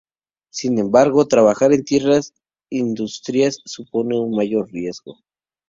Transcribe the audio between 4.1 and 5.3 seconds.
un mayor riesgo.